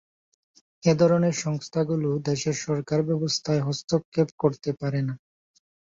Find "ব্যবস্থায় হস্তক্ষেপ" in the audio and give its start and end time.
3.03-4.29